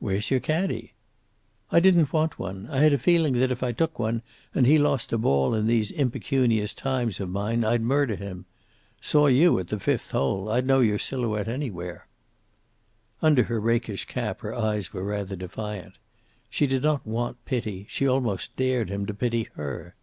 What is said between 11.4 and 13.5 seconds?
anywhere." Under